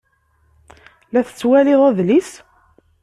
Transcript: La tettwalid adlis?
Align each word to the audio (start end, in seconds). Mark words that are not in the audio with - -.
La 1.11 1.21
tettwalid 1.27 1.79
adlis? 1.89 2.29